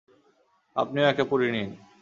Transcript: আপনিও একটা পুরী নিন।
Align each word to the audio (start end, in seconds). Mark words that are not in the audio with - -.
আপনিও 0.75 1.09
একটা 1.09 1.23
পুরী 1.23 1.47
নিন। 1.51 1.69